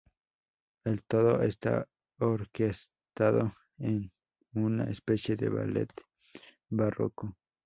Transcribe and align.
El 0.83 1.03
todo 1.03 1.43
está 1.43 1.87
orquestado 2.17 3.55
en 3.77 4.11
una 4.51 4.85
especie 4.85 5.35
de 5.35 5.49
ballet 5.49 5.91
barroco. 6.69 7.37